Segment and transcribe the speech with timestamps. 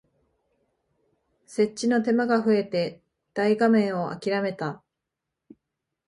[1.45, 3.03] 設置の手間が増えて
[3.35, 4.81] 大画面をあきらめた